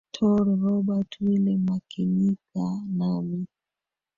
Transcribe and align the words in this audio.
tor 0.13 0.45
robert 0.61 1.11
wile 1.21 1.57
makinika 1.65 2.63
nami 2.97 3.41